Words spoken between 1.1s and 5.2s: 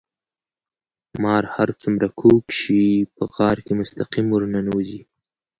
مار هر څومره کوږ شي په غار کې مستقيم ورننوزي.